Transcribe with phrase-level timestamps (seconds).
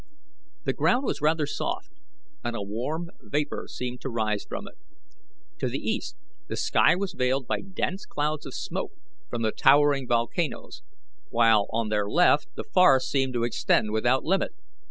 [0.63, 1.91] The ground was rather soft,
[2.43, 4.73] and a warm vapor seemed to rise from it.
[5.59, 6.15] To the east
[6.47, 8.93] the sky was veiled by dense clouds of smoke
[9.29, 10.81] from the towering volcanoes,
[11.29, 14.53] while on their left the forest seemed to extend without limit.